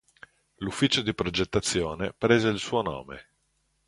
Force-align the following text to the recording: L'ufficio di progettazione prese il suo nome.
L'ufficio 0.55 1.01
di 1.03 1.13
progettazione 1.13 2.11
prese 2.11 2.47
il 2.47 2.57
suo 2.57 2.81
nome. 2.81 3.27